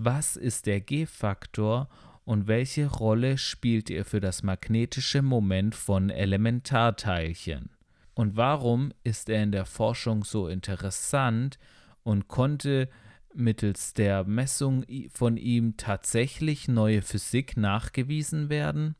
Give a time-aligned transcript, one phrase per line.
[0.00, 1.88] Was ist der G-Faktor
[2.24, 7.70] und welche Rolle spielt er für das magnetische Moment von Elementarteilchen?
[8.14, 11.58] Und warum ist er in der Forschung so interessant
[12.04, 12.88] und konnte
[13.34, 18.94] mittels der Messung von ihm tatsächlich neue Physik nachgewiesen werden?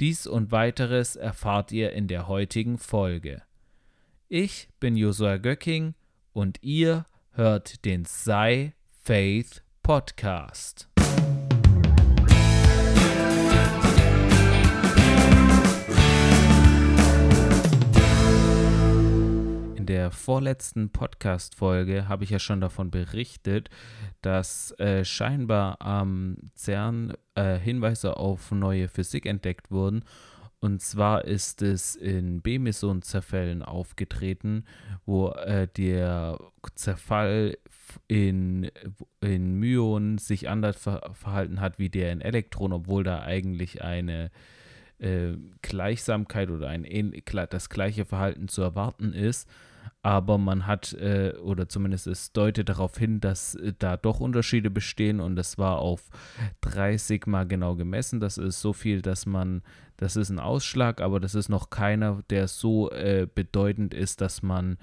[0.00, 3.42] Dies und weiteres erfahrt ihr in der heutigen Folge.
[4.28, 5.94] Ich bin Josua Göcking
[6.32, 8.72] und ihr hört den Sei
[9.02, 10.88] Faith Podcast.
[19.76, 23.70] In der vorletzten Podcast-Folge habe ich ja schon davon berichtet,
[24.22, 30.02] dass äh, scheinbar am CERN äh, Hinweise auf neue Physik entdeckt wurden.
[30.66, 34.64] Und zwar ist es in B-Meson-Zerfällen aufgetreten,
[35.04, 36.40] wo äh, der
[36.74, 37.56] Zerfall
[38.08, 38.68] in,
[39.20, 44.32] in Myonen sich anders ver verhalten hat wie der in Elektronen, obwohl da eigentlich eine
[44.98, 46.84] äh, Gleichsamkeit oder ein
[47.50, 49.48] das gleiche Verhalten zu erwarten ist
[50.06, 54.70] aber man hat, äh, oder zumindest es deutet darauf hin, dass äh, da doch Unterschiede
[54.70, 56.10] bestehen und das war auf
[56.60, 58.20] 3 Sigma genau gemessen.
[58.20, 59.62] Das ist so viel, dass man,
[59.96, 64.44] das ist ein Ausschlag, aber das ist noch keiner, der so äh, bedeutend ist, dass
[64.44, 64.78] man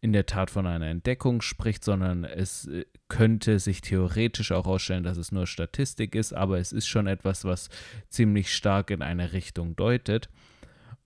[0.00, 5.02] in der Tat von einer Entdeckung spricht, sondern es äh, könnte sich theoretisch auch ausstellen,
[5.02, 7.68] dass es nur Statistik ist, aber es ist schon etwas, was
[8.10, 10.28] ziemlich stark in eine Richtung deutet.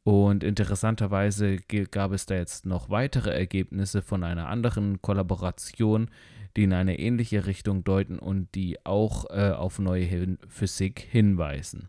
[0.05, 1.59] Und interessanterweise
[1.91, 6.11] gab es da jetzt noch weitere Ergebnisse von einer anderen Kollaboration,
[6.57, 11.89] die in eine ähnliche Richtung deuten und die auch äh, auf neue Hin Physik hinweisen.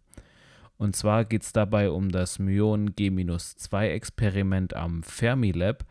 [0.78, 5.86] Und zwar geht es dabei um das Myon G-2-Experiment am Fermilab.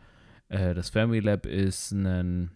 [0.49, 2.51] Äh, das Fermilab ist ein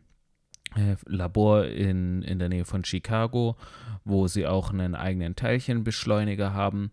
[0.76, 3.58] äh, Labor in, in der Nähe von Chicago,
[4.06, 6.92] wo sie auch einen eigenen Teilchenbeschleuniger haben.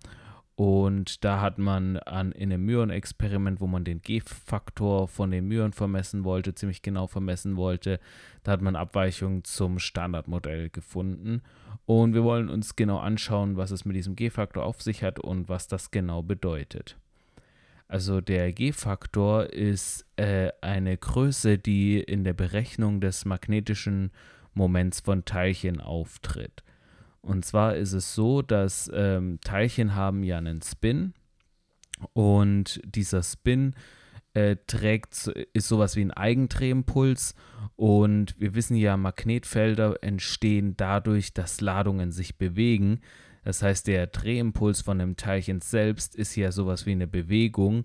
[0.57, 5.73] Und da hat man an, in einem Myon-Experiment, wo man den G-Faktor von den Myon
[5.73, 7.99] vermessen wollte, ziemlich genau vermessen wollte,
[8.45, 11.43] da hat man Abweichungen zum Standardmodell gefunden.
[11.87, 15.49] Und wir wollen uns genau anschauen, was es mit diesem G-Faktor auf sich hat und
[15.49, 16.97] was das genau bedeutet.
[17.89, 24.13] Also der G-Faktor ist äh, eine Größe, die in der Berechnung des magnetischen
[24.55, 26.63] Moments von Teilchen auftritt.
[27.25, 31.15] Und zwar ist es so, dass ähm, Teilchen haben ja einen Spin.
[32.13, 33.75] Und dieser Spin
[34.35, 37.35] äh, trägt, ist sowas wie ein Eigendrehimpuls.
[37.77, 43.01] Und wir wissen ja, Magnetfelder entstehen dadurch, dass Ladungen sich bewegen.
[43.43, 47.85] Das heißt, der Drehimpuls von dem Teilchen selbst ist ja sowas wie eine Bewegung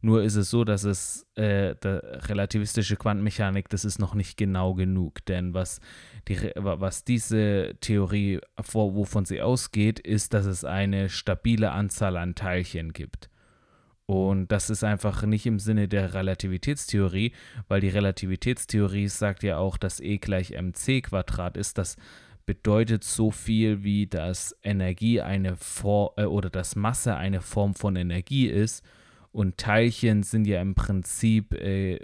[0.02, 5.24] nur ist es so, dass es äh, relativistische Quantenmechanik, das ist noch nicht genau genug.
[5.26, 5.80] Denn was,
[6.26, 12.92] die, was diese Theorie, wovon sie ausgeht, ist, dass es eine stabile Anzahl an Teilchen
[12.94, 13.28] gibt.
[14.10, 17.30] Und das ist einfach nicht im Sinne der Relativitätstheorie,
[17.68, 21.78] weil die Relativitätstheorie sagt ja auch, dass E gleich mc Quadrat ist.
[21.78, 21.96] Das
[22.44, 27.94] bedeutet so viel wie, dass Energie eine Form äh, oder dass Masse eine Form von
[27.94, 28.84] Energie ist
[29.30, 32.00] und Teilchen sind ja im Prinzip, äh,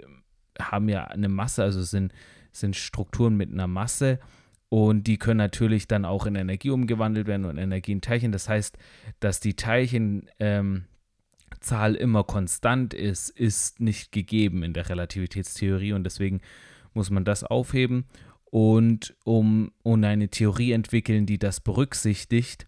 [0.61, 2.13] haben ja eine Masse, also sind,
[2.53, 4.21] sind Strukturen mit einer Masse
[4.69, 8.31] und die können natürlich dann auch in Energie umgewandelt werden und Energie in Teilchen.
[8.31, 8.77] Das heißt,
[9.19, 10.85] dass die Teilchenzahl ähm,
[11.95, 16.41] immer konstant ist, ist nicht gegeben in der Relativitätstheorie und deswegen
[16.93, 18.05] muss man das aufheben
[18.49, 22.67] und um, um eine Theorie entwickeln, die das berücksichtigt.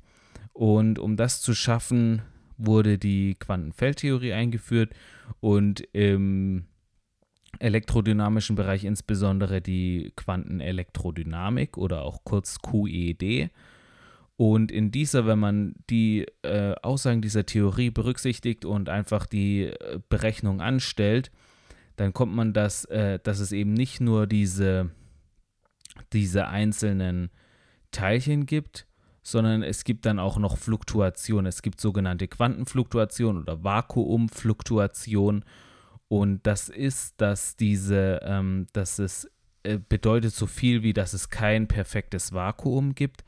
[0.54, 2.22] Und um das zu schaffen,
[2.58, 4.94] wurde die Quantenfeldtheorie eingeführt
[5.40, 6.66] und im
[7.60, 13.50] elektrodynamischen Bereich insbesondere die Quantenelektrodynamik oder auch kurz QED.
[14.40, 20.00] Und in dieser, wenn man die äh, Aussagen dieser Theorie berücksichtigt und einfach die äh,
[20.08, 21.30] Berechnung anstellt,
[21.98, 24.92] dann kommt man, dass, äh, dass es eben nicht nur diese
[26.14, 27.30] diese einzelnen
[27.92, 28.88] Teilchen gibt,
[29.22, 31.46] sondern es gibt dann auch noch Fluktuation.
[31.46, 35.44] Es gibt sogenannte Quantenfluktuation oder Vakuumfluktuation.
[36.08, 39.30] Und das ist, dass diese, ähm, dass es
[39.64, 43.24] äh, bedeutet so viel wie, dass es kein perfektes Vakuum gibt,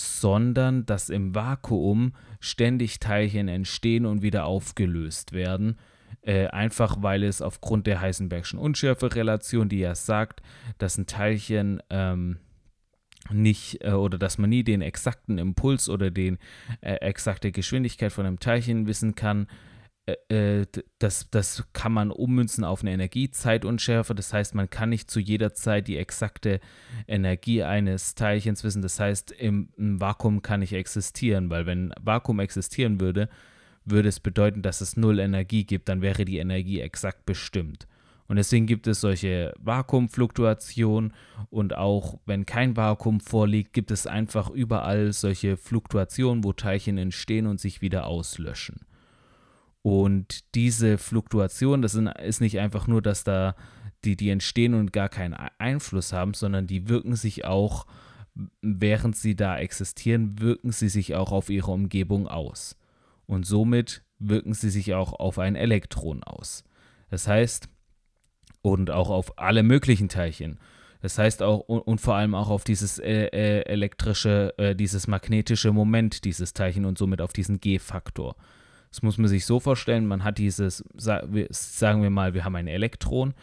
[0.00, 5.78] sondern dass im Vakuum ständig Teilchen entstehen und wieder aufgelöst werden.
[6.22, 10.42] Äh, einfach weil es aufgrund der Heisenbergschen Unschärferelation, die ja sagt,
[10.78, 12.38] dass ein Teilchen ähm,
[13.30, 16.36] nicht äh, oder dass man nie den exakten Impuls oder die
[16.80, 19.48] äh, exakte Geschwindigkeit von einem Teilchen wissen kann,
[20.30, 20.66] äh, äh,
[20.98, 24.14] das, das kann man ummünzen auf eine Energiezeitunschärfe.
[24.14, 26.60] Das heißt, man kann nicht zu jeder Zeit die exakte
[27.06, 28.82] Energie eines Teilchens wissen.
[28.82, 33.28] Das heißt, im, im Vakuum kann nicht existieren, weil wenn Vakuum existieren würde,
[33.84, 37.86] würde es bedeuten, dass es null Energie gibt, dann wäre die Energie exakt bestimmt.
[38.28, 41.12] Und deswegen gibt es solche Vakuumfluktuationen
[41.48, 47.48] und auch wenn kein Vakuum vorliegt, gibt es einfach überall solche Fluktuationen, wo Teilchen entstehen
[47.48, 48.86] und sich wieder auslöschen.
[49.82, 53.54] Und diese Fluktuation, das ist nicht einfach nur, dass da
[54.04, 57.86] die, die entstehen und gar keinen Einfluss haben, sondern die wirken sich auch,
[58.62, 62.76] während sie da existieren, wirken sie sich auch auf ihre Umgebung aus
[63.26, 66.64] und somit wirken sie sich auch auf ein Elektron aus.
[67.10, 67.68] Das heißt,
[68.62, 70.58] und auch auf alle möglichen Teilchen.
[71.00, 75.72] Das heißt auch und, vor allem auch auf dieses äh, äh, elektrische, äh, dieses magnetische
[75.72, 78.36] Moment dieses Teilchen und somit auf diesen G-Faktor.
[78.90, 82.66] Das muss man sich so vorstellen, man hat dieses, sagen wir mal, wir haben ein
[82.66, 83.34] Elektron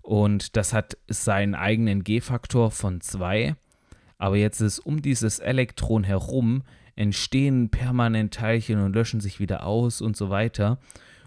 [0.00, 3.56] und das hat seinen eigenen G-Faktor von 2,
[4.18, 6.62] aber jetzt ist um dieses Elektron herum
[6.94, 10.78] entstehen permanent Teilchen und löschen sich wieder aus und so weiter.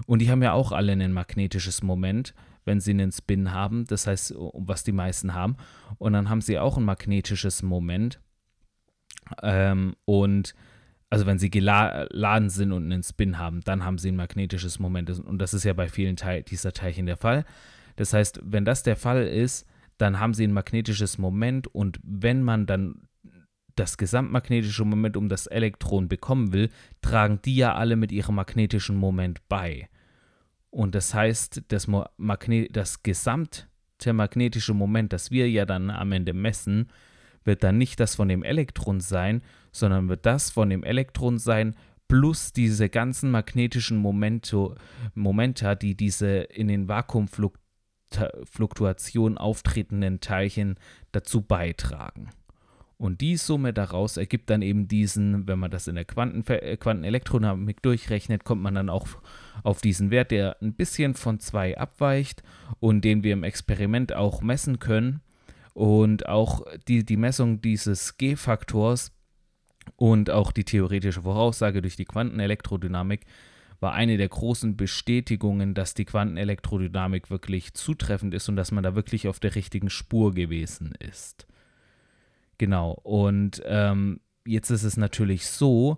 [0.05, 2.33] Und die haben ja auch alle ein magnetisches Moment,
[2.65, 3.85] wenn sie einen Spin haben.
[3.85, 5.57] Das heißt, was die meisten haben.
[5.97, 8.19] Und dann haben sie auch ein magnetisches Moment.
[9.41, 10.53] Ähm, und
[11.15, 15.09] also wenn sie geladen sind und einen Spin haben, dann haben sie ein magnetisches Moment.
[15.09, 17.45] Und das ist ja bei vielen Teil dieser Teilchen der Fall.
[17.95, 19.65] Das heißt, wenn das der Fall ist,
[19.97, 23.07] dann haben sie ein magnetisches Moment und wenn man dann
[23.77, 26.69] das gesamtmagnetische Moment um das Elektron bekommen will,
[27.01, 29.87] tragen die ja alle mit ihrem magnetischen Moment bei.
[30.69, 33.63] Und das heißt, das, Magne das gesamte
[34.11, 36.89] magnetische Moment, das wir ja dann am Ende messen,
[37.45, 41.75] wird dann nicht das von dem Elektron sein, sondern wird das von dem Elektron sein
[42.07, 44.75] plus diese ganzen magnetischen Momento,
[45.13, 50.75] Momenta, die diese in den Vakuumfluktuationen auftretenden Teilchen
[51.11, 52.29] dazu beitragen.
[52.97, 57.81] Und die Summe daraus ergibt dann eben diesen, wenn man das in der äh, Quantenelektrodynamik
[57.81, 59.07] durchrechnet, kommt man dann auch
[59.63, 62.41] auf diesen Wert, der ein bisschen von 2 abweicht
[62.79, 65.19] und den wir im Experiment auch messen können.
[65.75, 69.11] Und auch die, die Messung dieses G-Faktors
[69.97, 73.25] und auch die theoretische Voraussage durch die Quantenelektrodynamik
[73.81, 78.95] war eine der großen Bestätigungen, dass die Quantenelektrodynamik wirklich zutreffend ist und dass man da
[78.95, 81.45] wirklich auf der richtigen Spur gewesen ist.
[82.57, 82.91] Genau.
[83.03, 85.97] Und ähm, jetzt ist es natürlich so,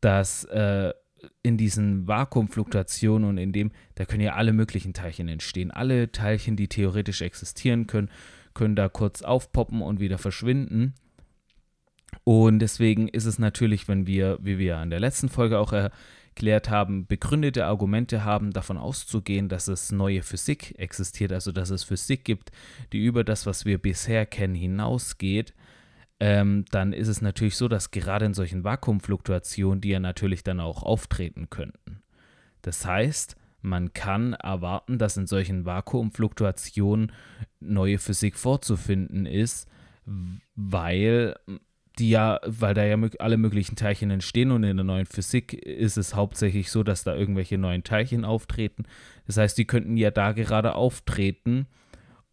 [0.00, 0.94] dass äh,
[1.42, 5.70] in diesen Vakuumfluktuationen und in dem, da können ja alle möglichen Teilchen entstehen.
[5.70, 8.08] Alle Teilchen, die theoretisch existieren können,
[8.58, 10.94] können da kurz aufpoppen und wieder verschwinden.
[12.24, 16.68] Und deswegen ist es natürlich, wenn wir, wie wir in der letzten Folge auch erklärt
[16.68, 22.24] haben, begründete Argumente haben, davon auszugehen, dass es neue Physik existiert, also dass es Physik
[22.24, 22.50] gibt,
[22.92, 25.54] die über das, was wir bisher kennen, hinausgeht,
[26.18, 30.58] ähm, dann ist es natürlich so, dass gerade in solchen Vakuumfluktuationen die ja natürlich dann
[30.58, 32.02] auch auftreten könnten.
[32.62, 33.36] Das heißt,
[33.68, 37.12] man kann erwarten, dass in solchen Vakuumfluktuationen
[37.60, 39.68] neue Physik vorzufinden ist,
[40.54, 41.36] weil
[41.98, 45.96] die ja, weil da ja alle möglichen Teilchen entstehen und in der neuen Physik ist
[45.96, 48.84] es hauptsächlich so, dass da irgendwelche neuen Teilchen auftreten.
[49.26, 51.66] Das heißt, die könnten ja da gerade auftreten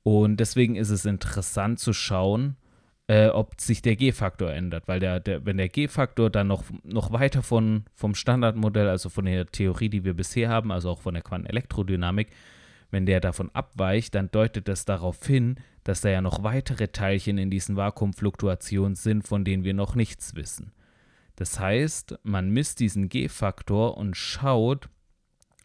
[0.04, 2.58] und deswegen ist es interessant zu schauen,
[3.08, 7.12] äh, ob sich der G-Faktor ändert, weil der, der, wenn der G-Faktor dann noch, noch
[7.12, 11.14] weiter von, vom Standardmodell, also von der Theorie, die wir bisher haben, also auch von
[11.14, 12.30] der Quantenelektrodynamik,
[12.92, 17.38] wenn der davon abweicht, dann deutet das darauf hin, dass da ja noch weitere Teilchen
[17.38, 20.72] in diesen Vakuumfluktuationen sind, von denen wir noch nichts wissen.
[21.36, 24.90] Das heißt, man misst diesen G-Faktor und schaut,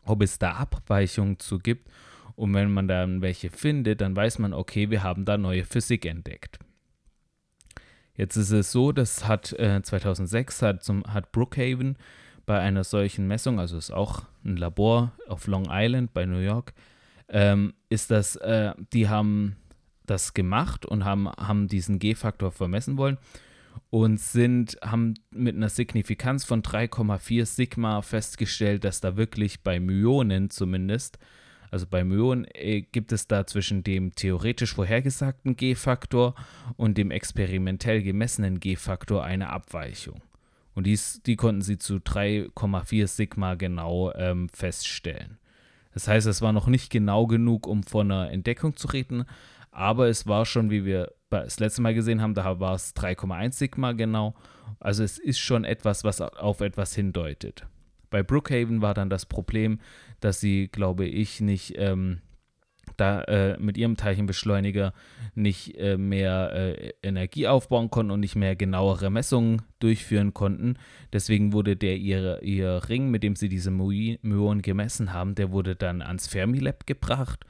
[0.04, 1.88] ob es da Abweichungen zu gibt.
[2.34, 6.06] Und wenn man dann welche findet, dann weiß man, okay, wir haben da neue Physik
[6.06, 6.58] entdeckt.
[8.20, 11.96] Jetzt ist es so, das hat äh, 2006 hat, zum, hat Brookhaven
[12.44, 16.74] bei einer solchen Messung, also ist auch ein Labor auf Long Island bei New York,
[17.30, 19.56] ähm, ist das, äh, die haben
[20.04, 23.16] das gemacht und haben, haben diesen G-Faktor vermessen wollen
[23.88, 30.50] und sind, haben mit einer Signifikanz von 3,4 Sigma festgestellt, dass da wirklich bei Myonen
[30.50, 31.18] zumindest
[31.70, 36.34] also bei Myonen äh, gibt es da zwischen dem theoretisch vorhergesagten G-Faktor
[36.76, 40.20] und dem experimentell gemessenen G-Faktor eine Abweichung.
[40.74, 45.38] Und dies, die konnten sie zu 3,4 Sigma genau ähm, feststellen.
[45.92, 49.24] Das heißt, es war noch nicht genau genug, um von einer Entdeckung zu reden,
[49.72, 53.52] aber es war schon, wie wir das letzte Mal gesehen haben, da war es 3,1
[53.52, 54.34] Sigma genau.
[54.80, 57.66] Also es ist schon etwas, was auf etwas hindeutet.
[58.10, 59.78] Bei Brookhaven war dann das Problem,
[60.20, 62.20] dass sie, glaube ich, nicht ähm,
[62.96, 64.92] da äh, mit ihrem Teilchenbeschleuniger
[65.34, 70.74] nicht äh, mehr äh, Energie aufbauen konnten und nicht mehr genauere Messungen durchführen konnten.
[71.12, 75.76] Deswegen wurde der ihr, ihr Ring, mit dem sie diese Myonen gemessen haben, der wurde
[75.76, 77.44] dann ans Fermilab gebracht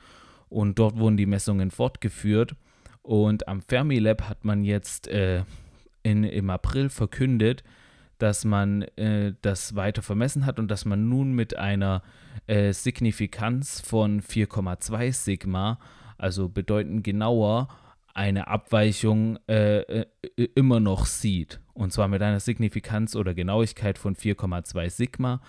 [0.49, 2.55] und dort wurden die Messungen fortgeführt.
[3.03, 5.45] Und am Fermilab hat man jetzt äh,
[6.03, 7.65] in, im April verkündet,
[8.19, 12.03] dass man äh, das weiter vermessen hat und dass man nun mit einer
[12.50, 15.78] äh, Signifikanz von 4,2 Sigma,
[16.19, 17.69] also bedeutend genauer,
[18.12, 20.07] eine Abweichung äh, äh,
[20.57, 21.61] immer noch sieht.
[21.75, 25.40] Und zwar mit einer Signifikanz oder Genauigkeit von 4,2 Sigma.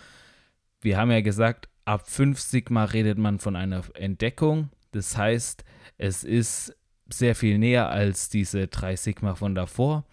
[0.79, 4.69] Wir haben ja gesagt, ab 5 Sigma redet man von einer Entdeckung.
[4.91, 5.65] Das heißt,
[5.97, 6.77] es ist
[7.09, 10.05] sehr viel näher als diese 3 Sigma von davor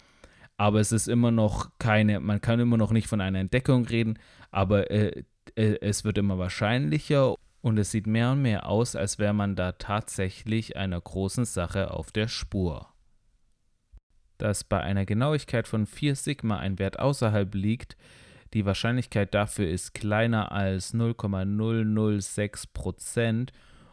[0.59, 4.19] aber es ist immer noch keine, man kann immer noch nicht von einer Entdeckung reden,
[4.51, 5.23] aber äh,
[5.55, 9.73] es wird immer wahrscheinlicher und es sieht mehr und mehr aus, als wäre man da
[9.73, 12.87] tatsächlich einer großen Sache auf der Spur.
[14.37, 17.97] Dass bei einer Genauigkeit von 4 Sigma ein Wert außerhalb liegt,
[18.53, 23.51] die Wahrscheinlichkeit dafür ist kleiner als 0,006 Prozent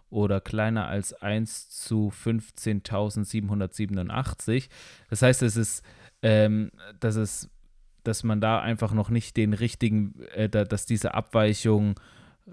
[0.08, 4.68] oder kleiner als 1 zu 15.787.
[5.10, 5.84] Das heißt, es ist
[6.22, 7.50] ähm, dass es,
[8.06, 11.98] dass man da einfach noch nicht den richtigen, äh, da, dass diese Abweichung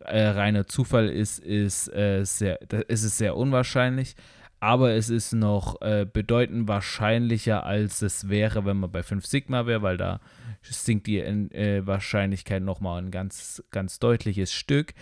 [0.01, 4.15] äh, reiner Zufall ist, ist, äh, sehr, da ist es sehr unwahrscheinlich.
[4.59, 9.65] Aber es ist noch äh, bedeutend wahrscheinlicher, als es wäre, wenn man bei 5 Sigma
[9.65, 10.21] wäre, weil da
[10.61, 14.93] sinkt die äh, Wahrscheinlichkeit nochmal ein ganz, ganz deutliches Stück.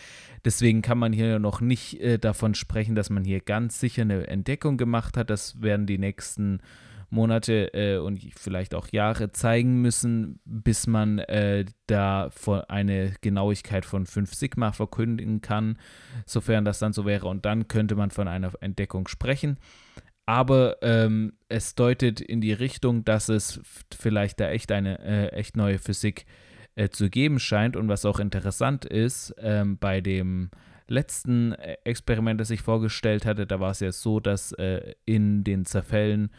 [0.44, 4.26] Deswegen kann man hier noch nicht äh, davon sprechen, dass man hier ganz sicher eine
[4.26, 5.30] Entdeckung gemacht hat.
[5.30, 6.62] Das werden die nächsten
[7.12, 12.30] Monate äh, und vielleicht auch Jahre zeigen müssen, bis man äh, da
[12.68, 15.78] eine Genauigkeit von 5 Sigma verkündigen kann,
[16.26, 17.28] sofern das dann so wäre.
[17.28, 19.58] Und dann könnte man von einer Entdeckung sprechen.
[20.26, 23.60] Aber ähm, es deutet in die Richtung, dass es
[23.94, 26.26] vielleicht da echt eine äh, echt neue Physik
[26.76, 27.76] äh, zu geben scheint.
[27.76, 30.50] Und was auch interessant ist, ähm, bei dem
[30.88, 35.44] letzten äh, Experiment, das ich vorgestellt hatte, da war es ja so, dass äh, in
[35.44, 36.32] den Zerfällen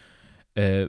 [0.55, 0.89] äh,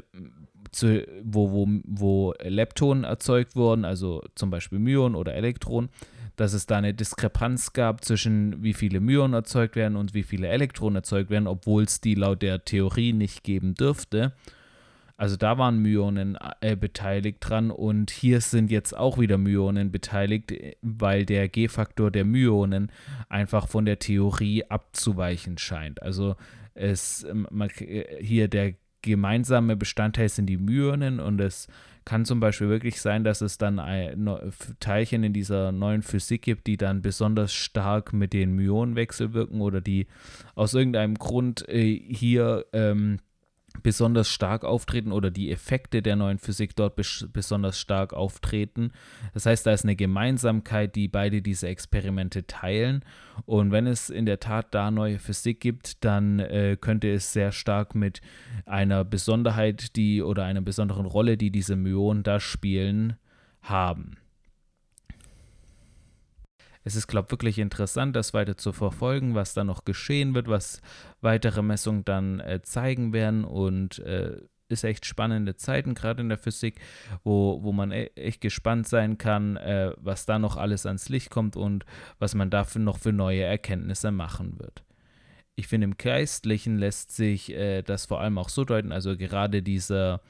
[0.71, 5.89] zu, wo, wo, wo Leptonen erzeugt wurden, also zum Beispiel Myonen oder Elektronen,
[6.35, 10.47] dass es da eine Diskrepanz gab zwischen wie viele Myonen erzeugt werden und wie viele
[10.47, 14.33] Elektronen erzeugt werden, obwohl es die laut der Theorie nicht geben dürfte.
[15.15, 20.51] Also da waren Myonen äh, beteiligt dran und hier sind jetzt auch wieder Myonen beteiligt,
[20.81, 22.91] weil der G-Faktor der Myonen
[23.29, 26.01] einfach von der Theorie abzuweichen scheint.
[26.01, 26.35] Also
[26.73, 28.73] es man, äh, hier der
[29.03, 31.67] gemeinsame Bestandteil sind die Myonen und es
[32.05, 33.77] kann zum Beispiel wirklich sein, dass es dann
[34.79, 39.79] Teilchen in dieser neuen Physik gibt, die dann besonders stark mit den Myonen wechselwirken oder
[39.79, 40.07] die
[40.55, 43.19] aus irgendeinem Grund äh, hier ähm,
[43.81, 48.91] besonders stark auftreten oder die Effekte der neuen Physik dort bes besonders stark auftreten.
[49.33, 53.03] Das heißt, da ist eine Gemeinsamkeit, die beide diese Experimente teilen.
[53.45, 57.51] Und wenn es in der Tat da neue Physik gibt, dann äh, könnte es sehr
[57.51, 58.21] stark mit
[58.65, 63.17] einer Besonderheit, die oder einer besonderen Rolle, die diese Myonen da spielen,
[63.61, 64.17] haben
[66.83, 70.47] es ist, glaube ich, wirklich interessant, das weiter zu verfolgen, was da noch geschehen wird,
[70.47, 70.81] was
[71.21, 74.37] weitere Messungen dann äh, zeigen werden und äh,
[74.69, 76.79] ist echt spannende Zeiten, gerade in der Physik,
[77.23, 81.29] wo, wo man e echt gespannt sein kann, äh, was da noch alles ans Licht
[81.29, 81.85] kommt und
[82.19, 84.83] was man dafür noch für neue Erkenntnisse machen wird.
[85.55, 89.61] Ich finde, im Geistlichen lässt sich äh, das vor allem auch so deuten, also gerade
[89.61, 90.21] dieser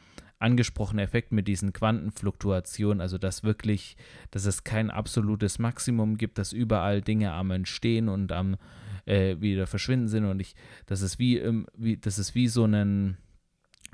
[0.43, 3.97] angesprochene Effekt mit diesen Quantenfluktuationen, also dass wirklich,
[4.31, 8.57] dass es kein absolutes Maximum gibt, dass überall Dinge am Entstehen und am
[9.05, 11.41] äh, wieder verschwinden sind und ich, das ist wie,
[11.75, 13.17] wie, das ist wie so ein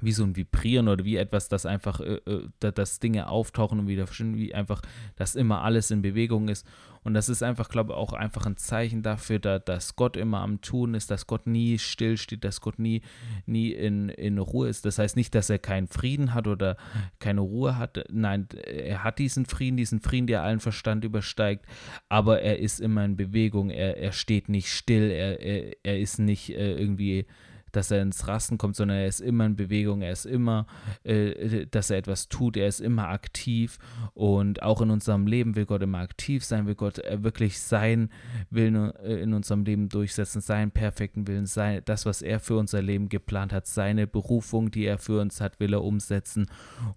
[0.01, 3.87] wie so ein Vibrieren oder wie etwas, das einfach, äh, äh dass Dinge auftauchen und
[3.87, 4.81] wieder verschwinden, wie einfach,
[5.15, 6.65] dass immer alles in Bewegung ist.
[7.03, 10.41] Und das ist einfach, glaube ich, auch einfach ein Zeichen dafür, da, dass Gott immer
[10.41, 13.01] am Tun ist, dass Gott nie stillsteht, dass Gott nie,
[13.45, 14.85] nie in, in Ruhe ist.
[14.85, 16.75] Das heißt nicht, dass er keinen Frieden hat oder
[17.19, 18.03] keine Ruhe hat.
[18.11, 21.65] Nein, er hat diesen Frieden, diesen Frieden, der allen Verstand übersteigt,
[22.09, 26.19] aber er ist immer in Bewegung, er, er steht nicht still, er, er, er ist
[26.19, 27.25] nicht äh, irgendwie
[27.71, 30.65] dass er ins Rasten kommt, sondern er ist immer in Bewegung, er ist immer,
[31.03, 33.77] äh, dass er etwas tut, er ist immer aktiv
[34.13, 38.09] und auch in unserem Leben will Gott immer aktiv sein, will Gott äh, wirklich sein
[38.49, 42.81] Willen äh, in unserem Leben durchsetzen, seinen perfekten Willen, sein, das, was er für unser
[42.81, 46.47] Leben geplant hat, seine Berufung, die er für uns hat, will er umsetzen.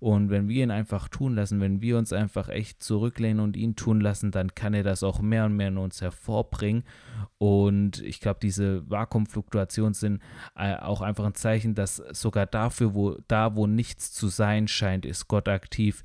[0.00, 3.76] Und wenn wir ihn einfach tun lassen, wenn wir uns einfach echt zurücklehnen und ihn
[3.76, 6.84] tun lassen, dann kann er das auch mehr und mehr in uns hervorbringen.
[7.38, 10.22] Und ich glaube, diese Vakuumfluktuationen sind
[10.56, 15.04] äh, auch einfach ein Zeichen, dass sogar dafür, wo da, wo nichts zu sein scheint,
[15.04, 16.02] ist Gott aktiv.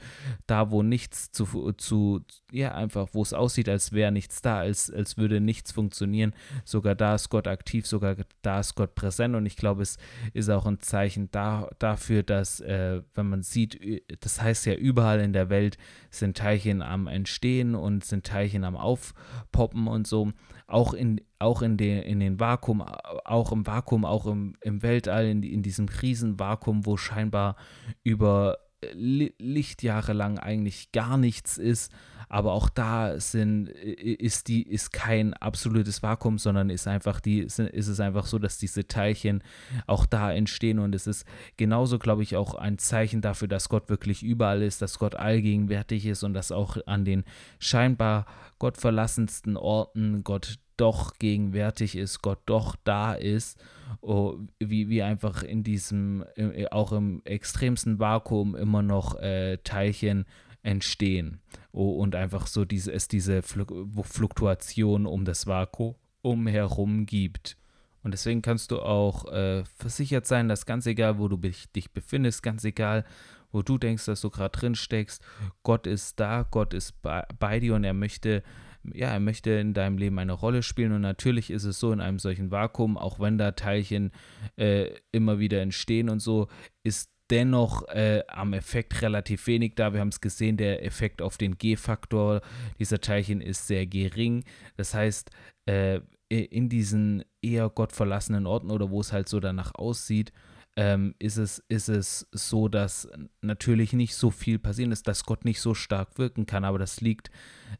[0.47, 4.91] Da, wo nichts zu, zu ja, einfach, wo es aussieht, als wäre nichts da, als,
[4.91, 6.33] als würde nichts funktionieren,
[6.65, 9.35] sogar da ist Gott aktiv, sogar da ist Gott präsent.
[9.35, 9.97] Und ich glaube, es
[10.33, 13.79] ist auch ein Zeichen da, dafür, dass, äh, wenn man sieht,
[14.21, 15.77] das heißt ja, überall in der Welt
[16.09, 20.31] sind Teilchen am Entstehen und sind Teilchen am Aufpoppen und so
[20.67, 25.27] auch in, auch in, den, in den Vakuum, auch im Vakuum, auch im, im Weltall,
[25.27, 27.55] in, in diesem Riesenvakuum, wo scheinbar
[28.03, 28.57] über
[28.93, 31.91] Lichtjahre lang eigentlich gar nichts ist,
[32.29, 37.59] aber auch da sind, ist, die, ist kein absolutes Vakuum, sondern ist einfach die, ist
[37.59, 39.43] es einfach so, dass diese Teilchen
[39.87, 43.89] auch da entstehen und es ist genauso, glaube ich, auch ein Zeichen dafür, dass Gott
[43.89, 47.23] wirklich überall ist, dass Gott allgegenwärtig ist und dass auch an den
[47.59, 48.25] scheinbar
[48.59, 53.59] gottverlassensten Orten Gott doch gegenwärtig ist, Gott doch da ist,
[54.01, 56.23] oh, wie, wie einfach in diesem,
[56.71, 60.25] auch im extremsten Vakuum immer noch äh, Teilchen
[60.63, 61.39] entstehen
[61.71, 67.57] oh, und einfach so diese, es diese Fluktuation um das Vakuum herum gibt.
[68.03, 72.43] Und deswegen kannst du auch äh, versichert sein, dass ganz egal, wo du dich befindest,
[72.43, 73.03] ganz egal,
[73.51, 75.23] wo du denkst, dass du gerade drin steckst,
[75.63, 78.43] Gott ist da, Gott ist bei, bei dir und er möchte
[78.93, 82.01] ja, er möchte in deinem Leben eine Rolle spielen und natürlich ist es so in
[82.01, 84.11] einem solchen Vakuum, auch wenn da Teilchen
[84.57, 86.47] äh, immer wieder entstehen und so,
[86.83, 89.93] ist dennoch äh, am Effekt relativ wenig da.
[89.93, 92.41] Wir haben es gesehen, der Effekt auf den G-Faktor
[92.79, 94.43] dieser Teilchen ist sehr gering.
[94.77, 95.29] Das heißt,
[95.65, 100.33] äh, in diesen eher gottverlassenen Orten oder wo es halt so danach aussieht,
[100.77, 103.09] ähm, ist, es, ist es so, dass
[103.41, 107.01] natürlich nicht so viel passieren ist, dass Gott nicht so stark wirken kann, aber das
[107.01, 107.31] liegt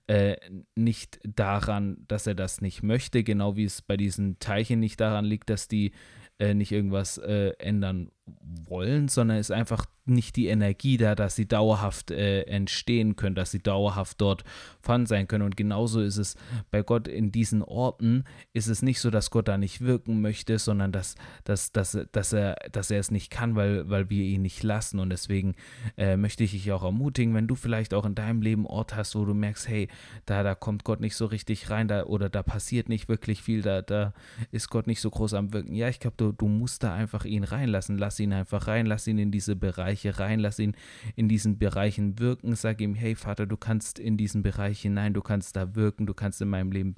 [0.08, 0.36] äh,
[0.76, 5.26] nicht daran, dass er das nicht möchte, genau wie es bei diesen Teilchen nicht daran
[5.26, 5.92] liegt, dass die
[6.40, 8.12] äh, nicht irgendwas äh, ändern
[8.70, 13.52] wollen, sondern ist einfach nicht die Energie da, dass sie dauerhaft äh, entstehen können, dass
[13.52, 14.44] sie dauerhaft dort
[14.80, 15.44] vorhanden sein können.
[15.44, 16.36] Und genauso ist es
[16.72, 20.60] bei Gott in diesen Orten, ist es nicht so, dass Gott da nicht wirken möchte,
[20.60, 24.42] sondern dass, dass, dass, dass, er, dass er es nicht kann, weil, weil wir ihn
[24.42, 25.00] nicht lassen.
[25.00, 25.56] Und deswegen
[25.98, 29.16] äh, möchte ich dich auch ermutigen, wenn du vielleicht auch in deinem Leben Ort hast,
[29.16, 29.90] wo du merkst, hey,
[30.26, 33.62] da, da kommt Gott nicht so richtig rein, da, oder da passiert nicht wirklich viel,
[33.62, 34.14] da, da
[34.52, 35.74] ist Gott nicht so groß am Wirken.
[35.74, 37.98] Ja, ich glaube, du, du musst da einfach ihn reinlassen.
[37.98, 40.76] Lass ihn einfach rein, lass ihn in diese Bereiche rein, lass ihn
[41.16, 42.56] in diesen Bereichen wirken.
[42.56, 46.14] Sag ihm, hey Vater, du kannst in diesen Bereich hinein, du kannst da wirken, du
[46.14, 46.96] kannst in meinem Leben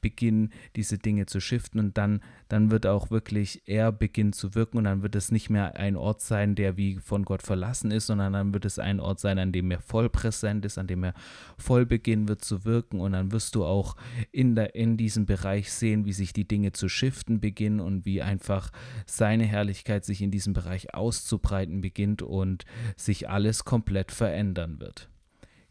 [0.00, 1.80] beginnen, diese Dinge zu shiften.
[1.80, 4.78] Und dann, dann wird auch wirklich er beginnen zu wirken.
[4.78, 8.06] Und dann wird es nicht mehr ein Ort sein, der wie von Gott verlassen ist,
[8.06, 11.04] sondern dann wird es ein Ort sein, an dem er voll präsent ist, an dem
[11.04, 11.14] er
[11.58, 13.00] voll beginnen wird zu wirken.
[13.00, 13.96] Und dann wirst du auch
[14.32, 18.22] in, der, in diesem Bereich sehen, wie sich die Dinge zu shiften beginnen und wie
[18.22, 18.70] einfach
[19.06, 22.64] seine Herrlichkeit sich in diesem Bereich auszubreiten beginnt und
[22.96, 25.10] sich alles komplett verändern wird.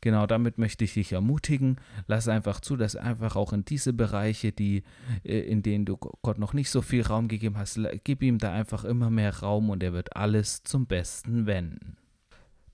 [0.06, 1.78] Genau damit möchte ich dich ermutigen.
[2.06, 4.84] Lass einfach zu, dass einfach auch in diese Bereiche, die,
[5.24, 8.54] äh, in denen du Gott noch nicht so viel Raum gegeben hast, gib ihm da
[8.54, 11.98] einfach immer mehr Raum und er wird alles zum Besten wenden.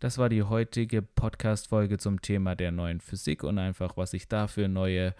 [0.01, 4.47] Das war die heutige Podcast-Folge zum Thema der neuen Physik und einfach, was ich da
[4.47, 5.15] für neue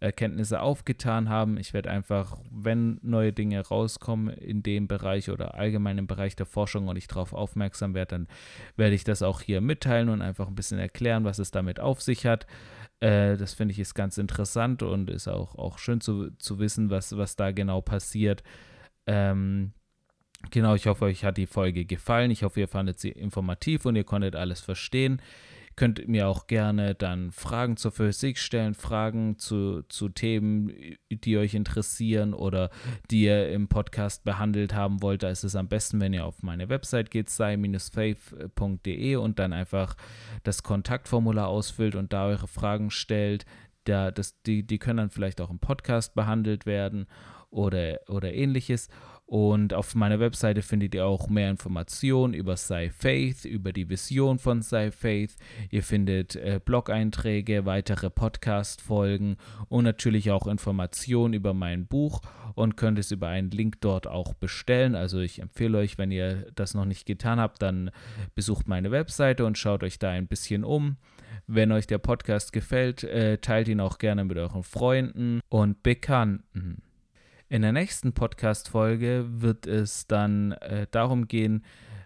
[0.00, 1.56] Erkenntnisse aufgetan haben.
[1.56, 6.46] Ich werde einfach, wenn neue Dinge rauskommen in dem Bereich oder allgemein im Bereich der
[6.46, 8.28] Forschung und ich darauf aufmerksam werde, dann
[8.76, 12.02] werde ich das auch hier mitteilen und einfach ein bisschen erklären, was es damit auf
[12.02, 12.46] sich hat.
[13.00, 16.90] Äh, das finde ich ist ganz interessant und ist auch, auch schön zu, zu wissen,
[16.90, 18.42] was, was da genau passiert.
[19.06, 19.72] Ähm,
[20.50, 22.30] Genau, ich hoffe, euch hat die Folge gefallen.
[22.30, 25.20] Ich hoffe, ihr fandet sie informativ und ihr konntet alles verstehen.
[25.76, 30.72] Könnt mir auch gerne dann Fragen zur Physik stellen, Fragen zu, zu Themen,
[31.10, 32.70] die euch interessieren oder
[33.10, 35.22] die ihr im Podcast behandelt haben wollt.
[35.22, 39.96] Da ist es am besten, wenn ihr auf meine Website geht, sei-faith.de und dann einfach
[40.42, 43.44] das Kontaktformular ausfüllt und da eure Fragen stellt.
[43.84, 47.06] Da, das, die, die können dann vielleicht auch im Podcast behandelt werden
[47.50, 48.88] oder, oder ähnliches.
[49.26, 54.62] Und auf meiner Webseite findet ihr auch mehr Informationen über SciFaith, über die Vision von
[54.62, 55.36] SciFaith.
[55.70, 59.36] Ihr findet äh, Blog-Einträge, weitere Podcast-Folgen
[59.68, 62.20] und natürlich auch Informationen über mein Buch
[62.54, 64.94] und könnt es über einen Link dort auch bestellen.
[64.94, 67.90] Also ich empfehle euch, wenn ihr das noch nicht getan habt, dann
[68.34, 70.98] besucht meine Webseite und schaut euch da ein bisschen um.
[71.46, 76.83] Wenn euch der Podcast gefällt, äh, teilt ihn auch gerne mit euren Freunden und Bekannten.
[77.54, 81.62] In der nächsten Podcast-Folge wird es dann äh, darum gehen,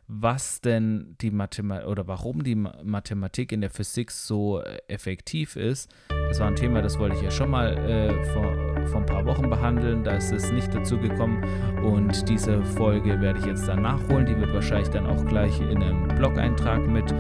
[0.07, 5.91] was denn die Mathematik oder warum die Mathematik in der Physik so äh, effektiv ist.
[6.11, 9.25] Das war ein Thema, das wollte ich ja schon mal äh, vor, vor ein paar
[9.25, 10.05] Wochen behandeln.
[10.05, 11.43] Da ist es nicht dazu gekommen
[11.83, 14.27] und diese Folge werde ich jetzt dann nachholen.
[14.27, 17.11] Die wird wahrscheinlich dann auch gleich in einem Blog-Eintrag mit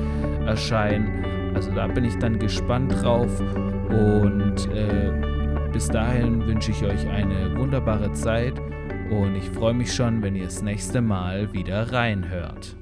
[0.44, 1.54] erscheinen.
[1.54, 5.37] Also da bin ich dann gespannt drauf und äh,
[5.72, 8.54] bis dahin wünsche ich euch eine wunderbare Zeit
[9.10, 12.77] und ich freue mich schon, wenn ihr das nächste Mal wieder reinhört.